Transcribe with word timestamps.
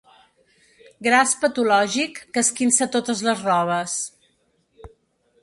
Gras 1.07 1.33
patològic 1.43 2.17
que 2.33 2.43
esquinça 2.47 2.89
totes 2.97 3.23
les 3.29 3.45
robes. 3.51 4.01